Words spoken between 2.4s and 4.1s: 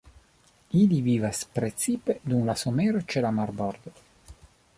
la somero ĉe la marbordo.